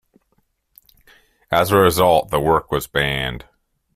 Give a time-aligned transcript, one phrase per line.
[1.51, 3.45] As a result the work was banned.